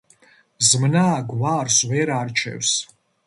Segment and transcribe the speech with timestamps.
[0.69, 2.73] ზმნა გვარს ვერ არჩევს.